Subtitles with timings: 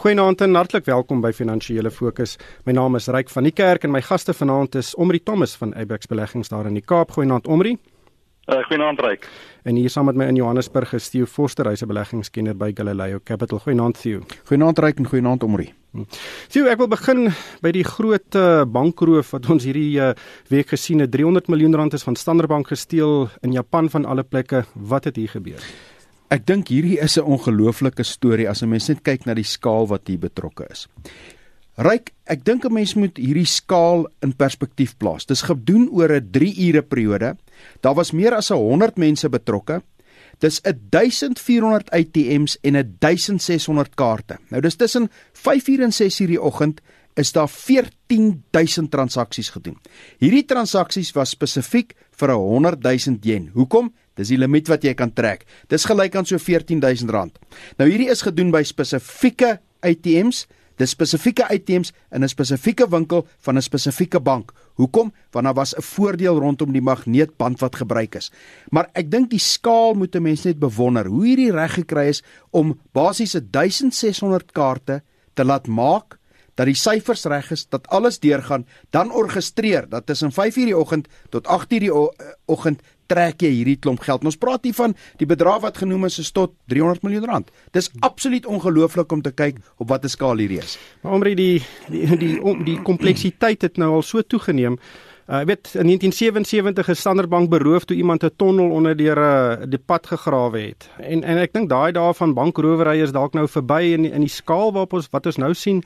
[0.00, 2.38] Goeienaand en hartlik welkom by Finansiële Fokus.
[2.64, 5.74] My naam is Ryk van die Kerk en my gaste vanaand is Omri Thomas van
[5.76, 7.12] Abex Beleggings daar in die Kaap.
[7.12, 7.74] Goeienaand Omri.
[8.48, 9.28] Uh, goeienaand Ryk.
[9.68, 13.20] En hier saam met my in Johannesburg is Theo Forster, hy's 'n beleggingskenner by Galileo
[13.24, 13.58] Capital.
[13.58, 14.24] Goeienaand Theo.
[14.48, 15.68] Goeienaand Ryk en goeienaand Omri.
[15.92, 16.08] Hm.
[16.48, 17.28] Theo, ek wil begin
[17.60, 20.14] by die groot uh, bankroof wat ons hierdie uh,
[20.48, 21.10] week gesien het.
[21.12, 24.64] 300 miljoen rand is van Standard Bank gesteel in Japan van alle plekke.
[24.72, 25.60] Wat het hier gebeur?
[26.30, 29.88] Ek dink hierdie is 'n ongelooflike storie as 'n mens net kyk na die skaal
[29.88, 30.86] wat hier betrokke is.
[31.76, 35.26] Ryk, ek dink 'n mens moet hierdie skaal in perspektief plaas.
[35.26, 37.36] Dis gedoen oor 'n 3 ure periode.
[37.82, 39.82] Daar was meer as 100 mense betrokke.
[40.38, 44.38] Dis 1400 ATMs en 1600 kaarte.
[44.50, 46.80] Nou dis tussen 5:00 en 6:00 die oggend
[47.16, 49.76] is daar 14000 transaksies gedoen.
[50.18, 53.50] Hierdie transaksies was spesifiek vir 100 000 yen.
[53.54, 53.92] Hoekom?
[54.20, 55.46] Dis die limiet wat jy kan trek.
[55.72, 57.40] Dis gelyk aan so R14000.
[57.80, 59.56] Nou hierdie is gedoen by spesifieke
[59.86, 60.44] ATMs,
[60.80, 64.52] dis spesifieke ATMs in 'n spesifieke winkel van 'n spesifieke bank.
[64.76, 65.12] Hoekom?
[65.32, 68.30] Want daar was 'n voordeel rondom die magneetband wat gebruik is.
[68.70, 72.22] Maar ek dink die skaal moet 'n mens net bewonder hoe hierdie reg gekry is
[72.50, 75.02] om basies 1600 kaarte
[75.34, 76.20] te laat maak
[76.60, 81.08] dat die syfers reg is, dat alles deurgaan, dan orkestreer dat tussen 5:00 die oggend
[81.30, 81.92] tot 8:00 die
[82.46, 84.24] oggend trek jy hierdie klomp geld.
[84.28, 87.52] Ons praat hier van die bedrag wat genoem is is tot 300 miljoen rand.
[87.76, 90.78] Dis absoluut ongelooflik om te kyk op watter skaal hierdie is.
[91.02, 94.78] Maar omre die die die die, die kompleksiteit het nou al so toegeneem.
[95.30, 99.18] Uh, ek weet in 1977 is Standard Bank beroof toe iemand 'n tonnel onder deur
[99.18, 100.88] 'n uh, die pad gegrawe het.
[100.98, 104.34] En en ek dink daai dae van bankrowery is dalk nou verby in in die
[104.40, 105.84] skaal waarop ons wat ons nou sien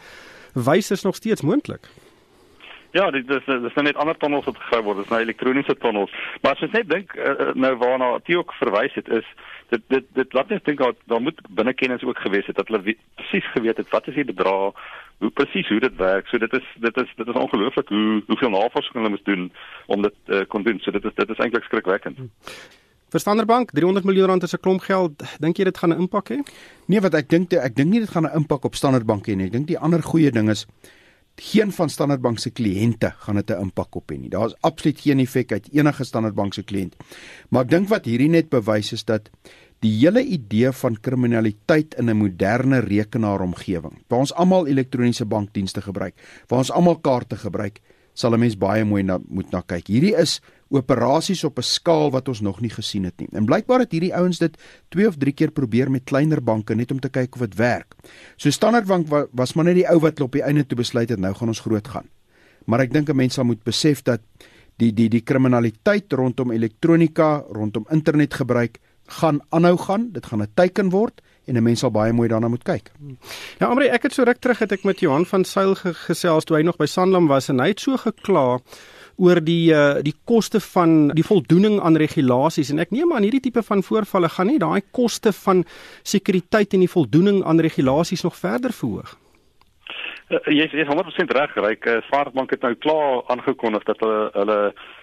[0.55, 1.89] wys is nog steeds moontlik.
[2.95, 5.75] Ja, dit is dit is net ander tonnels wat gegou word, dit is nou elektroniese
[5.83, 6.13] tonnels.
[6.43, 9.27] Maar as jy net dink uh, nou waarna Theo ook verwys het is
[9.73, 12.95] dit dit dit laat net dink dat daar moet binnekennis ook gewees het dat hulle
[13.19, 14.79] presies geweet het wat is die bedrag,
[15.19, 16.31] hoe presies hoe dit werk.
[16.31, 19.51] So dit is dit is dit is ongelooflik hoe hoeveel navorsing hulle moes doen
[19.87, 20.79] om dit uh, kon doen.
[20.79, 22.23] So dit is dit is eintlik skrikwekkend.
[23.11, 25.19] Vir Standard Bank 300 miljoen rand is 'n klomp geld.
[25.43, 26.43] Dink jy dit gaan 'n impak hê?
[26.87, 29.35] Nee, wat ek dink ek dink nie dit gaan 'n impak op Standard Bank hê
[29.35, 29.47] nie.
[29.47, 30.67] Ek dink die ander goeie ding is
[31.37, 34.31] geen van Standard Bank se kliënte gaan dit 'n impak op hê nie.
[34.31, 36.95] Daar's absoluut geen effek uit enige Standard Bank se kliënt.
[37.49, 39.31] Maar ek dink wat hierdie net bewys is dat
[39.81, 46.15] die hele idee van kriminaliteit in 'n moderne rekenaaromgewing, waar ons almal elektroniese bankdienste gebruik,
[46.49, 47.81] waar ons almal kaarte gebruik,
[48.15, 49.87] sal 'n mens baie mooi na moet na kyk.
[49.87, 50.41] Hierdie is
[50.75, 53.29] operasies op 'n skaal wat ons nog nie gesien het nie.
[53.33, 54.57] En blykbaar het hierdie ouens dit
[54.89, 57.95] 2 of 3 keer probeer met kleiner banke net om te kyk of dit werk.
[58.37, 61.19] So Standard Bank was maar net die ou wat op die einde toe besluit het
[61.19, 62.09] nou gaan ons groot gaan.
[62.65, 64.21] Maar ek dink 'n mens sal moet besef dat
[64.77, 70.13] die die die kriminaliteit rondom elektronika, rondom internetgebruik gaan aanhou gaan.
[70.13, 72.91] Dit gaan 'n teiken word en 'n mens sal baie mooi daarna moet kyk.
[73.59, 76.57] Ja, Amri, ek het so ruk terug het ek met Johan van Sail gesels toe
[76.57, 78.61] hy nog by Sanlam was en hy het so gekla
[79.17, 83.43] oor die uh, die koste van die voldoening aan regulasies en ek neem aan hierdie
[83.49, 85.65] tipe van voorvalle gaan nie daai koste van
[86.03, 89.17] sekuriteit en die voldoening aan regulasies nog verder verhoog.
[90.29, 91.87] Uh, jy is 100% reg, Ryk.
[91.87, 94.59] Uh, Swartbank het nou klaar aangekondig dat hulle hulle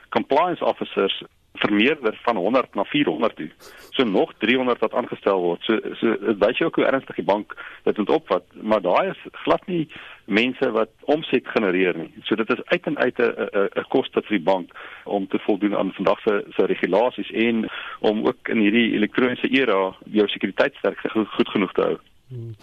[0.10, 1.22] compliance officers
[1.54, 3.50] vermeerder van 100 na 400 toe.
[3.90, 5.64] So nog 300 wat aangestel word.
[5.64, 9.22] So so wys jou ook hoe ernstig die bank dit moet opvat, maar daai is
[9.44, 9.90] glad nie
[10.26, 12.10] mense wat omset genereer nie.
[12.24, 13.50] So dit is uit en uit 'n
[13.82, 14.72] 'n koste vir die bank
[15.04, 19.96] om te voldoen aan vandag se se regulasies en om ook in hierdie elektroniese era
[20.06, 20.76] jou sekuriteit
[21.12, 21.98] goed, goed genoeg te hou.
[22.28, 22.56] Hmm.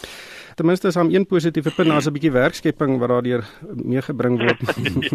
[0.58, 4.60] Ten minste is hom een positiewe punt, daar's 'n bietjie werkskepping wat daardeur meegebring word.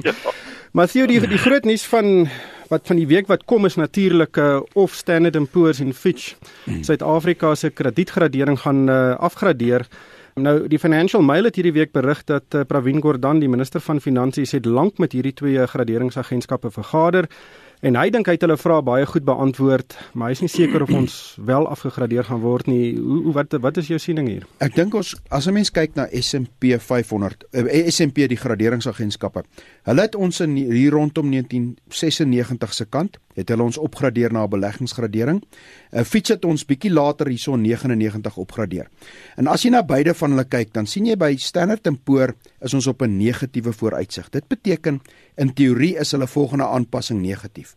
[0.04, 0.14] ja.
[0.74, 2.30] Maar jy die, die groot nuus van
[2.72, 6.34] wat van die week wat kom is natuurlik uh, of Standard & Poor's en Fitch
[6.64, 6.84] hmm.
[6.84, 9.86] Suid-Afrika se kredietgradering gaan uh, afgradeer.
[10.34, 14.02] Nou die Financial Mail het hierdie week berig dat uh, Pravin Gordhan, die minister van
[14.02, 17.30] Finansies, het lank met hierdie twee graderingsagentskappe vergader.
[17.84, 20.86] En hy dink hy het hulle vrae baie goed beantwoord, maar hy is nie seker
[20.86, 21.16] of ons
[21.52, 22.94] wel afgegradeer gaan word nie.
[22.96, 24.46] Hoe wat wat is jou siening hier?
[24.64, 29.44] Ek dink ons as 'n mens kyk na S&P 500, uh, S&P die graderingsagentskappe.
[29.84, 34.50] Hulle het ons in hier rondom 1996 se kant het hulle ons opgradeer na 'n
[34.50, 35.42] beleggingsgradering.
[35.42, 38.88] 'n uh, Fitch het ons bietjie later hierso 99 opgradeer.
[39.36, 42.36] En as jy na beide van hulle kyk, dan sien jy by Standard & Poor
[42.62, 44.30] is ons op 'n negatiewe vooruitsig.
[44.30, 45.02] Dit beteken
[45.36, 47.76] in teorie is hulle volgende aanpassing negatief.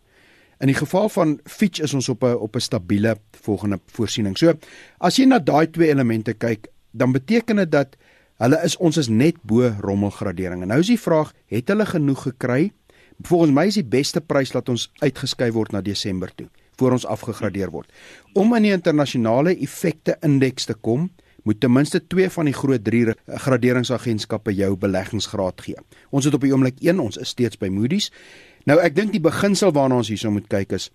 [0.59, 4.39] In die geval van Fitch is ons op 'n op 'n stabiele volgende voorsiening.
[4.39, 4.55] So,
[4.99, 7.97] as jy na daai twee elemente kyk, dan beteken dit dat
[8.37, 10.63] hulle is ons is net bo rommelgradering.
[10.63, 12.73] En nou is die vraag, het hulle genoeg gekry?
[13.25, 17.07] Volgens my is die beste prys dat ons uitgeskuif word na Desember toe voor ons
[17.09, 17.89] afgegradeer word.
[18.37, 21.07] Om in die internasionale effekte indeks te kom,
[21.49, 23.15] moet ten minste 2 van die groot 3
[23.47, 25.81] graderingsagentskappe jou beleggingsgraad gee.
[26.11, 28.11] Ons het op die oomblik 1, ons is steeds by Moody's.
[28.69, 30.91] Nou ek dink die beginsel waarna ons hierso moet kyk is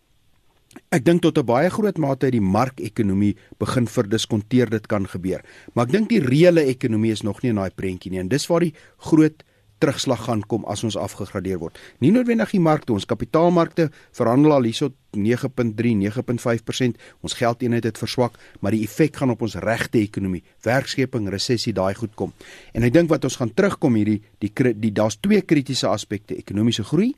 [0.95, 5.43] Ek dink tot 'n baie groot mate het die markekonomie begin verdiskonteer dit kan gebeur.
[5.73, 8.47] Maar ek dink die reële ekonomie is nog nie in daai prentjie nie en dis
[8.47, 9.43] waar die groot
[9.81, 11.79] terugslag gaan kom as ons afgegradeer word.
[11.99, 17.01] Nie noodwendig die markte, ons kapitaalmarkte verhandel al hierso 9.3, 9.5%.
[17.25, 21.93] Ons geldeenheid het verswak, maar die effek gaan op ons regte ekonomie, werkskeping, resessie daai
[21.97, 22.31] goed kom.
[22.77, 26.37] En ek dink wat ons gaan terugkom hierdie die, die, die daar's twee kritiese aspekte,
[26.37, 27.11] ekonomiese groei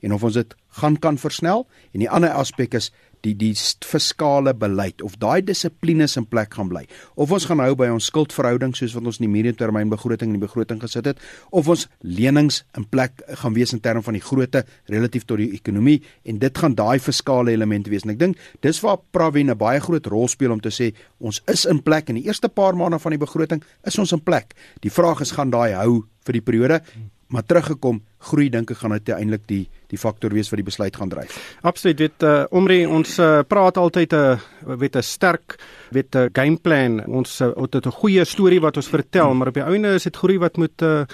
[0.00, 2.90] en of ons dit gaan kan versnel en die ander aspek is
[3.26, 3.52] die die
[3.86, 6.84] fiskale beleid of daai dissiplines in plek gaan bly.
[7.14, 10.44] Of ons gaan hou by ons skuldverhouding soos wat ons in die mediumtermynbegroting in die
[10.44, 11.20] begroting gesit het
[11.50, 15.50] of ons lenings in plek gaan wees in terme van die grootte relatief tot die
[15.56, 18.06] ekonomie en dit gaan daai fiskale elemente wees.
[18.06, 21.42] En ek dink dis waar Pravin 'n baie groot rol speel om te sê ons
[21.46, 24.54] is in plek in die eerste paar maande van die begroting is ons in plek.
[24.80, 26.82] Die vraag is gaan daai hou vir die periode
[27.30, 31.10] maar teruggekom groei dink ek gaan uiteindelik die die faktor wees wat die besluit gaan
[31.10, 31.34] dryf.
[31.66, 31.98] Absoluut.
[31.98, 35.58] Dit uh, omre ons uh, praat altyd 'n uh, weet 'n sterk
[35.90, 37.06] weet 'n uh, gameplan.
[37.06, 40.16] Ons uh, het 'n goeie storie wat ons vertel, maar op die einde is dit
[40.16, 41.04] groei wat moet uh,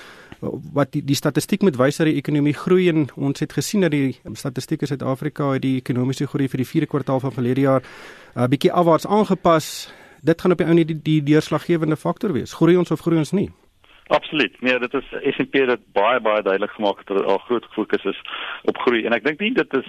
[0.73, 3.91] wat die, die statistiek moet wys dat die ekonomie groei en ons het gesien dat
[3.91, 7.83] die statistiek in Suid-Afrika het die ekonomiese groei vir die 4de kwartaal van verlede jaar
[7.83, 9.89] 'n uh, bietjie afwaarts aangepas.
[10.23, 12.53] Dit gaan op die einde die, die deurslaggewende faktor wees.
[12.53, 13.51] Groei ons of groei ons nie?
[14.07, 14.61] Absoluut.
[14.61, 18.21] Nee, dit is S&P dit baie baie duidelik gemaak dat al groot fokus is
[18.63, 19.89] op groei en ek dink nie dit is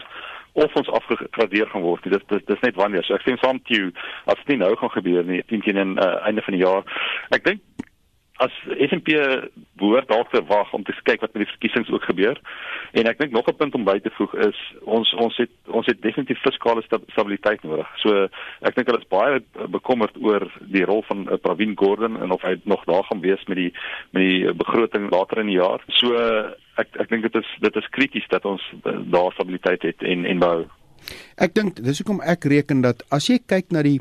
[0.58, 2.04] of ons afgegradeer gaan word.
[2.04, 3.06] Dit dis dis net wanneer.
[3.06, 3.92] So ek sê saam met jou
[4.26, 6.88] as dit nie nou gaan gebeur nie, teen teen aan uh, einde van die jaar.
[7.38, 7.86] Ek dink
[8.44, 8.54] as
[8.90, 9.16] S&P
[9.78, 12.40] behoort dalk te wag om te kyk wat met die verkiesings ook gebeur.
[12.98, 15.86] En ek dink nog 'n punt om by te voeg is ons ons het ons
[15.86, 17.90] het definitief fiskale stabiliteit nodig.
[17.98, 18.28] So
[18.62, 22.42] ek dink hulle is baie bekommerd oor die rol van uh, Pravin Gordhan en of
[22.42, 23.74] hy nog daar gaan wees met die
[24.12, 25.82] met die begroting later in die jaar.
[25.88, 26.14] So
[26.78, 30.26] ek ek dink dit is dit is krities dat ons uh, daar stabiliteit het en
[30.26, 30.66] en bou.
[31.38, 34.00] Ek dink dis hoekom ek reken dat as jy kyk na die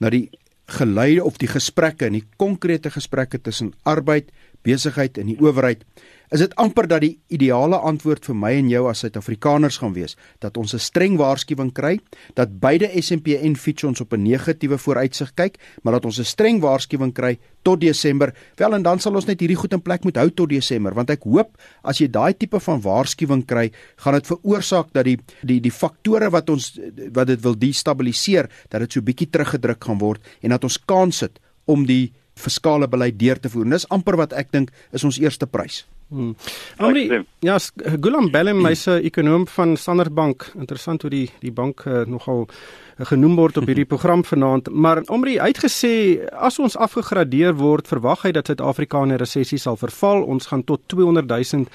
[0.00, 0.28] na die
[0.66, 4.32] geleide of die gesprekke en die konkrete gesprekke tussen arbeid,
[4.66, 5.84] besigheid en die owerheid
[6.30, 10.16] is dit amper dat die ideale antwoord vir my en jou as Suid-Afrikaners gaan wees
[10.42, 11.98] dat ons 'n streng waarskuwing kry
[12.34, 16.24] dat beide S&P en Fitch ons op 'n negatiewe vooruitsig kyk, maar dat ons 'n
[16.24, 18.34] streng waarskuwing kry tot Desember.
[18.56, 21.10] Wel en dan sal ons net hierdie goed in plek moet hou tot Desember want
[21.10, 25.60] ek hoop as jy daai tipe van waarskuwing kry, gaan dit veroorsaak dat die die
[25.60, 26.78] die faktore wat ons
[27.12, 31.20] wat dit wil destabiliseer, dat dit so bietjie teruggedruk gaan word en dat ons kans
[31.20, 33.68] het om die fiskale beleid deur te voer.
[33.70, 35.84] Dis amper wat ek dink is ons eerste prys.
[36.08, 36.36] Hmm.
[36.78, 37.08] Amri,
[37.42, 37.56] ja,
[38.00, 40.52] Gulam Bellem, hy's 'n ekonom van Standard Bank.
[40.54, 44.70] Interessant hoe die die bank uh, nogal uh, genoem word op hierdie program vanaand.
[44.70, 49.58] Maar Amri, het gesê as ons afgegradeer word, verwag hy dat Suid-Afrika in 'n resessie
[49.58, 50.22] sal verval.
[50.22, 51.66] Ons gaan tot 200 000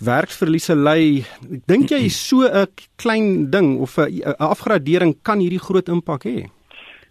[0.00, 1.24] werksverliese ly.
[1.66, 2.66] Dink jy so 'n
[2.96, 6.48] klein ding of 'n afgradering kan hierdie groot impak hê?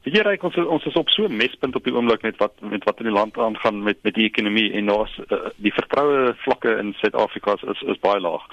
[0.04, 2.54] Weet jy reik ons ons is op so 'n mespunt op die oomblik met wat
[2.60, 6.34] met wat in die land aangaan met met die ekonomie en daar's uh, die vertroue
[6.44, 8.44] vlakke in Suid-Afrika is is baie laag.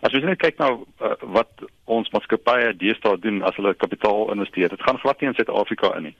[0.00, 4.68] As jy net kyk na uh, wat ons maatskappye deesdae doen as hulle kapitaal investeer,
[4.68, 6.16] dit gaan glad nie in Suid-Afrika in nie.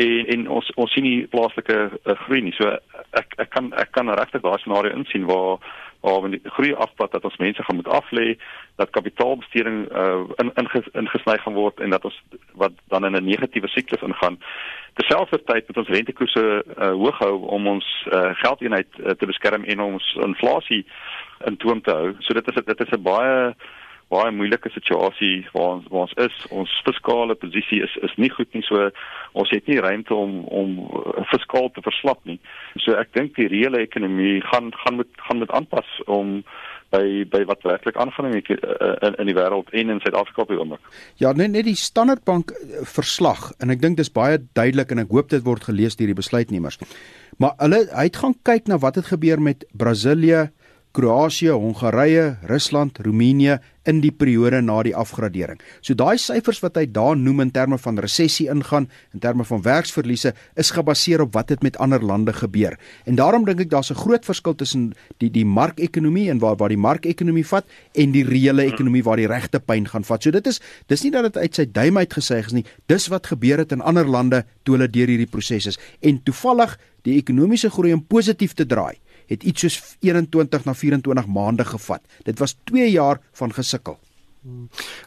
[0.00, 2.56] En en ons ons sien nie plaaslike uh, groei nie.
[2.56, 2.72] So
[3.10, 5.60] ek ek kan ek kan regtig daai scenario insien waar
[6.02, 8.36] waar wanneer die groei afpad dat ons mense gaan moet aflê,
[8.76, 10.52] dat kapitaalbesteding uh in
[10.92, 12.22] ingesny gaan word en dat ons
[12.58, 14.38] wat dan in 'n negatiewe siklus ingaan.
[14.94, 19.80] Terselfdertyd moet ons rentekoerse uh hoog hou om ons uh geldeenheid uh, te beskerm en
[19.80, 20.86] ons inflasie
[21.46, 22.14] in toom te hou.
[22.18, 23.54] So dit is dit is 'n baie
[24.12, 26.40] baie moeilike situasie waar ons waar ons is.
[26.52, 28.64] Ons fiskale posisie is is nie goed nie.
[28.68, 28.90] So
[29.38, 32.38] ons het nie ruimte om om uh, fiskaal te verslap nie.
[32.84, 36.42] So ek dink die reële ekonomie gaan gaan met gaan met aanpas om
[36.92, 40.52] by by wat werklik aangaan in uh, in, in die wêreld en in Suid-Afrika op
[40.52, 40.92] die oomblik.
[41.22, 45.04] Ja, net net die Standard Bank uh, verslag en ek dink dis baie duidelik en
[45.06, 46.80] ek hoop dit word gelees deur die besluitnemers.
[47.40, 50.50] Maar hulle hy het gaan kyk na wat het gebeur met Brasilië,
[50.92, 53.58] Kroasie, Hongarye, Rusland, Roemenië
[53.88, 55.58] in die periode na die afgradering.
[55.80, 59.62] So daai syfers wat hy daar noem in terme van resessie ingaan, in terme van
[59.64, 62.76] werksverliese, is gebaseer op wat het met ander lande gebeur.
[63.08, 66.68] En daarom dink ek daar's 'n groot verskil tussen die die markekonomie en waar waar
[66.68, 70.22] die markekonomie vat en die reële ekonomie waar die regte pyn gaan vat.
[70.22, 73.08] So dit is dis nie dat dit uit sy duim uit gesê is nie, dis
[73.08, 75.78] wat gebeur het in ander lande toe hulle deur hierdie proses is.
[76.02, 81.26] En toevallig die ekonomiese groei om positief te draai het iets soos 21 na 24
[81.26, 82.00] maande gevat.
[82.24, 83.98] Dit was 2 jaar van gesukkel.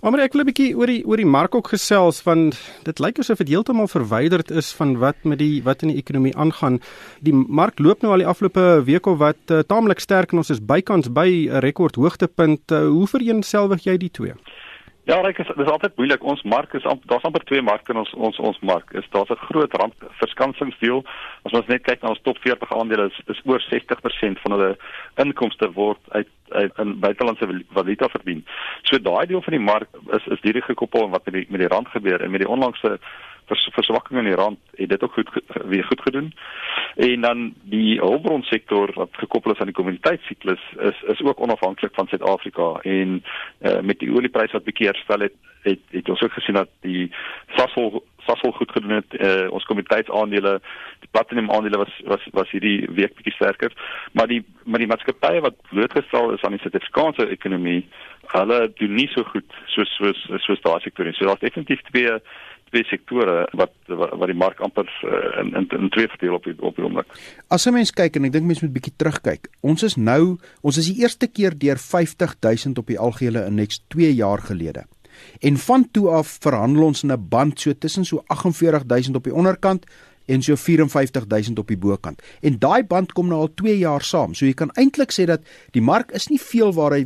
[0.02, 2.54] Maar ek wil 'n bietjie oor die oor die mark ook gesels van
[2.84, 6.36] dit lyk asof dit heeltemal verwyderd is van wat met die wat in die ekonomie
[6.38, 6.80] aangaan.
[7.20, 10.50] Die mark loop nou al die afgelope week of wat uh, taamlik sterk en ons
[10.50, 12.72] is bykans by 'n rekord hoogtepunt.
[12.72, 14.34] Uh, hoe vereenselwig jy die twee?
[15.06, 16.24] Ja, reg is dis altyd moeilik.
[16.26, 18.90] Ons mark is daar's amper twee marke in ons ons ons mark.
[18.98, 21.04] Is daar's 'n groot rand verskansingsdeel.
[21.44, 24.78] As ons net kyk na ons top 40 aandele is, is oor 60% van hulle
[25.16, 28.46] inkomste word uit in buitelandse valuta verdien.
[28.82, 31.60] So daai deel van die mark is is direk gekoppel aan wat met die met
[31.60, 33.00] die rand gebeur en met die onlangse
[33.46, 35.30] vers, verswakking in die rand het dit ook goed
[35.66, 36.34] weer goed gedoen.
[36.96, 42.08] En dan die hulpbronsektor wat gekoppel is aan die kommuniteitssiklus is is ook onafhanklik van
[42.08, 43.24] Suid-Afrika en
[43.62, 47.12] uh, met die oliepryse wat bietjie herstel het, het het ons ook gesien dat die
[47.56, 49.18] Sasol Sasol goed gedoen het.
[49.20, 50.58] Uh, ons kommuniteitsaandele,
[51.04, 53.76] die platinum aandele was was was hierdie week bietjie sterker,
[54.14, 57.84] maar die maar die maatskappye wat blootgestel is aan die Suid-Afrikaanse ekonomie,
[58.34, 61.14] hulle doen nie so goed soos soos soos daai sektore.
[61.14, 62.20] So daar's definitief twee
[62.72, 66.56] twee sektore wat wat die mark amper uh, in, in in twee verdeel op die,
[66.60, 67.14] op die oomblik.
[67.50, 69.50] As 'n mens kyk en ek dink mense moet bietjie terugkyk.
[69.62, 74.12] Ons is nou, ons is die eerste keer deur 50000 op die algehele indeks 2
[74.14, 74.86] jaar gelede.
[75.40, 79.34] En van toe af verhandel ons in 'n band so tussen so 48000 op die
[79.34, 79.86] onderkant
[80.26, 82.22] en so 54000 op die bokant.
[82.42, 84.34] En daai band kom nou al 2 jaar saam.
[84.34, 87.06] So jy kan eintlik sê dat die mark is nie veel waar hy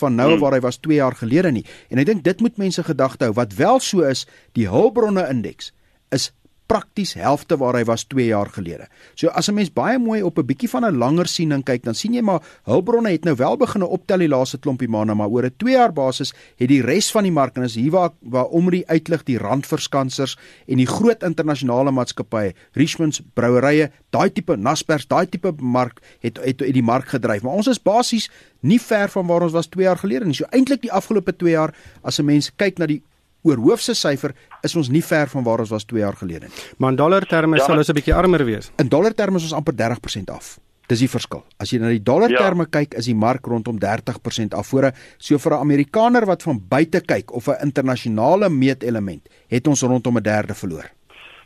[0.00, 0.40] van nou hmm.
[0.40, 1.64] waar hy was 2 jaar gelede nie.
[1.88, 3.34] En ek dink dit moet mense gedagte hou.
[3.34, 5.72] Wat wel so is, die hulpbronne indeks
[6.14, 6.30] is
[6.68, 8.88] prakties helfte waar hy was 2 jaar gelede.
[9.14, 11.94] So as 'n mens baie mooi op 'n bietjie van 'n langer siening kyk, dan
[11.94, 15.44] sien jy maar hulpbronne het nou wel begin optel die laaste klompie maande, maar oor
[15.44, 18.46] 'n 2 jaar basis het die res van die mark en is hier waar waar
[18.46, 25.06] om die uitlig die randverskansers en die groot internasionale maatskappye, Richmond's brouerye, daai tipe Naspers,
[25.06, 27.42] daai tipe mark het het, het die mark gedryf.
[27.42, 30.34] Maar ons is basies nie ver van waar ons was 2 jaar gelede nie.
[30.34, 33.02] So eintlik die afgelope 2 jaar as 'n mens kyk na die
[33.48, 36.64] oor hoofse syfer is ons nie ver van waar ons was 2 jaar gelede nie.
[36.78, 38.72] Maar in dollar terme ja, sal ons 'n bietjie armer wees.
[38.78, 40.58] In dollar terme is ons amper 30% af.
[40.88, 41.42] Dis die verskil.
[41.60, 42.38] As jy na die dollar ja.
[42.38, 44.66] terme kyk, is die mark rondom 30% af.
[44.66, 49.66] Voor 'n so vir 'n Amerikaner wat van buite kyk of 'n internasionale meetelement, het
[49.66, 50.90] ons rondom 'n derde verloor.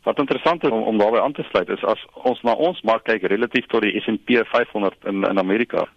[0.05, 3.05] Wat interessant is om, om daarbey aan te sluit is as ons na ons mark
[3.05, 5.89] kyk relatief tot die S&P 500 in in Amerika.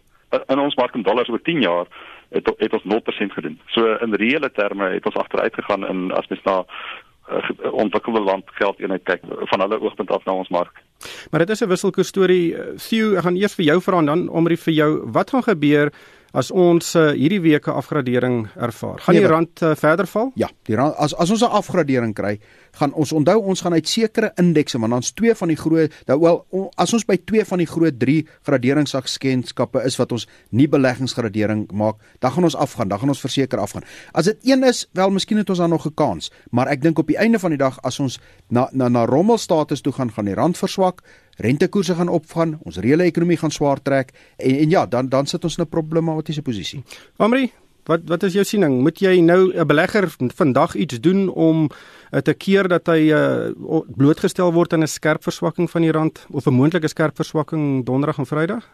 [0.50, 1.88] In ons mark in dollars oor 10 jaar
[2.36, 3.60] het het ons 0% gedoen.
[3.74, 8.44] So in reële terme het ons agteruit gegaan in as mens na uh, ontwikkelde land
[8.60, 10.84] geld eenheid kyk van hulle oogpunt af na ons mark.
[11.32, 12.56] Maar dit is 'n wisselkoers storie.
[12.90, 14.92] Theo, ek gaan eers vir jou vra en dan omrie vir jou.
[15.12, 15.92] Wat gaan gebeur
[16.36, 19.00] as ons uh, hierdie week 'n afgradering ervaar?
[19.00, 20.32] Gaan nee, die rand uh, verder val?
[20.36, 22.40] Ja, die rand as as ons 'n afgradering kry,
[22.76, 26.20] gaan ons onthou ons gaan uit sekere indekse want ons twee van die groot nou
[26.20, 31.72] wel as ons by twee van die groot 3 graderingsagentskappe is wat ons nie beleggingsgradering
[31.72, 33.84] maak, dan gaan ons afgaan, dan gaan ons verseker afgaan.
[34.14, 37.00] As dit een is, wel miskien het ons dan nog 'n kans, maar ek dink
[37.00, 40.26] op die einde van die dag as ons na na na rommelstatus toe gaan, gaan
[40.26, 41.02] die rand verswak,
[41.36, 45.44] rentekoerse gaan opgaan, ons reële ekonomie gaan swaar trek en en ja, dan dan sit
[45.44, 46.84] ons in 'n problematiese posisie.
[47.18, 47.52] Amri,
[47.86, 48.82] wat wat is jou siening?
[48.82, 51.70] Moet jy nou 'n belegger vandag iets doen om
[52.12, 56.26] uh, te keer dat hy uh, blootgestel word aan 'n skerp verswakking van die rand
[56.32, 58.70] of 'n moontlike skerp verswakking donderdag en vrydag?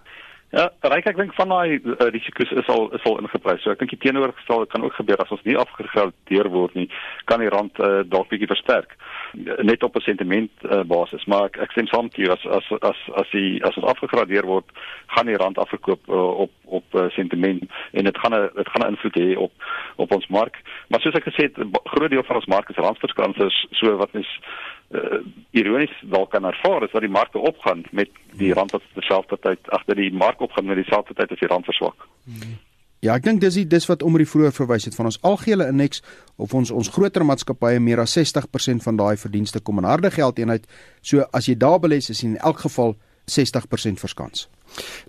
[0.51, 3.61] Ja, reik ek dink van daai uh, risiko's is al is al ingeprys.
[3.63, 6.89] So ek dink die teenoorgestelde kan ook gebeur as ons nie afgegradeer word nie,
[7.31, 8.97] kan die rand uh, dalk bietjie versterk
[9.63, 12.67] net op 'n sentiment uh, basis maar ek, ek stem saam met jou as as
[12.81, 14.65] as as die as ons afgegradeer word
[15.07, 18.91] gaan die rand afverkoop uh, op op uh, sentiment en dit gaan dit gaan 'n
[18.91, 19.51] invloed hê op
[19.95, 22.75] op ons mark maar soos ek gesê het 'n groot deel van ons mark is
[22.75, 24.39] randverskansers so wat is
[24.91, 25.19] uh,
[25.51, 29.95] ironies dalk kan ervaar is dat die markte opgaan met die rand wat terselfdertyd agter
[29.99, 32.07] die mark opgaan met dieselfde tyd as die rand verswak.
[33.01, 36.03] Ja, ek dink dis die dis wat omrie vroeër verwys het van ons algehele indeks
[36.37, 40.39] of ons ons groter maatskappye meer as 60% van daai verdienste kom in harde geld
[40.39, 40.67] eenheid.
[41.01, 44.47] So as jy daar belê is in elk geval 60% verskans.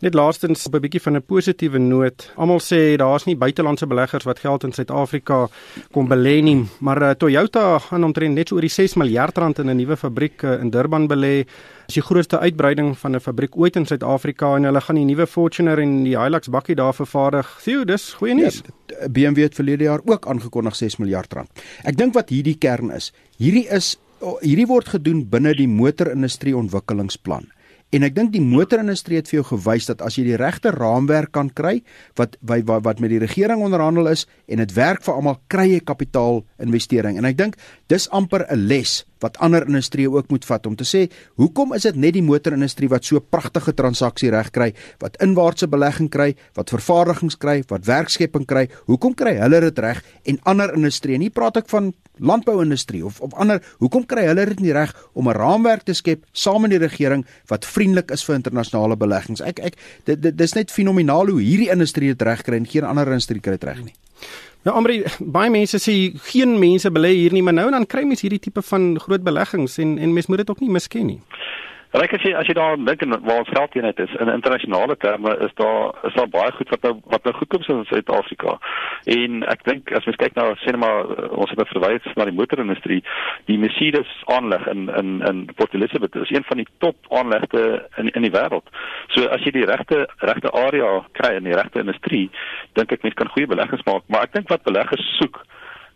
[0.02, 2.32] Net laastens 'n bietjie van 'n positiewe noot.
[2.36, 5.48] Almal sê daar's nie buitelandse beleggers wat geld in Suid-Afrika
[5.92, 9.58] kom belê nie, maar uh, Toyota gaan omtrent net so oor die 6 miljard rand
[9.58, 11.46] in 'n nuwe fabriek uh, in Durban belê.
[11.86, 15.26] Dis die grootste uitbreiding van 'n fabriek ooit in Suid-Afrika en hulle gaan die nuwe
[15.26, 17.58] Fortuner en die Hilux bakkie daar vervaardig.
[17.60, 18.62] Sien, dis goeie nuus.
[18.88, 21.50] Ja, BMW het verlede jaar ook aangekondig 6 miljard rand.
[21.84, 23.96] Ek dink wat hierdie kern is, hierdie is
[24.42, 27.48] hierdie word gedoen binne die motorindustrie ontwikkelingsplan.
[27.92, 31.34] En ek dink die motorindustrie het vir jou gewys dat as jy die regte raamwerk
[31.36, 31.82] kan kry
[32.16, 35.80] wat wat wat met die regering onderhandel is en dit werk vir almal, kry jy
[35.84, 37.18] kapitaal investering.
[37.20, 37.58] En ek dink
[37.92, 41.06] dis amper 'n les wat ander industrieë ook moet vat om te sê,
[41.40, 44.72] hoekom is dit net die motorindustrie wat so pragtige transaksie reg kry,
[45.02, 48.68] wat inwaartse belegging kry, wat vervaardigings kry, wat werkskepping kry?
[48.90, 51.18] Hoekom kry hulle dit reg en ander industrieë?
[51.22, 55.28] Nie praat ek van landbouindustrie of of ander, hoekom kry hulle dit nie reg om
[55.28, 59.42] 'n raamwerk te skep saam met die regering wat vriendelik is vir internasionale beleggings?
[59.42, 62.86] Ek ek dit dit dis net fenomenaal hoe hierdie industrie dit reg kry en geen
[62.86, 63.96] ander industrie kry dit reg nie.
[64.62, 65.94] Ja, Amri, baie mense sê
[66.30, 69.24] geen mense belê hier nie, maar nou en dan kry mense hierdie tipe van groot
[69.26, 71.18] beleggings en en mense moet dit ook nie misken nie.
[71.92, 75.34] Ryk as jy as jy daar dink en waar ons geldeenheid is in internasionale terme
[75.44, 78.54] is daar is daar baie goed wat nou wat nou goedkoop is in Suid-Afrika.
[79.12, 82.24] En ek dink as mens kyk na sê net maar ons het nou verwys na
[82.30, 83.02] die motorindustrie,
[83.50, 87.66] die Mercedes aanleg in in in Port Elizabeth is een van die top aanlegte
[88.00, 88.72] in in die wêreld.
[89.12, 92.30] So as jy die regte regte area kry in die regte industrie,
[92.72, 95.44] dink ek mens kan goeie beleggings maak, maar ek dink wat beleggers soek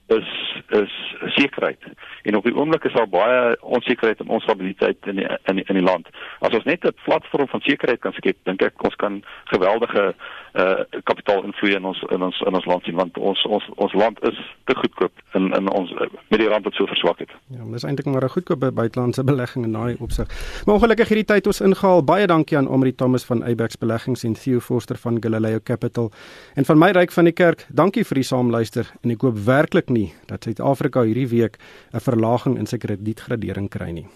[0.07, 0.93] is is
[1.35, 1.79] sekerheid.
[2.23, 5.75] En op die oomblik is daar baie onsekerheid en onstabiliteit in die, in die, in
[5.75, 6.09] die land.
[6.39, 10.15] As ons net 'n platform van sekerheid kan skep, dink ek ons kan geweldige
[10.55, 13.93] uh kapitaal invloei in ons in ons in ons land sien want ons ons ons
[13.93, 15.93] land is te goedkoop in in ons
[16.29, 17.31] met die rand wat so verswak het.
[17.47, 20.29] Ja, dis eintlik maar 'n goedkoop buitelandse belegging in daai opsig.
[20.65, 22.05] Maar ongelukkig hierdie tyd ons ingehaal.
[22.05, 26.11] Baie dankie aan Omri Thomas van Abex Beleggings en Theo Forster van Galileo Capital.
[26.55, 29.91] En van my ryk van die kerk, dankie vir die saamluister en ek hoop werklik
[29.97, 31.59] nie dat Suid-Afrika hierdie week
[31.93, 34.09] 'n verlaging in sy kredietgradering kry nie.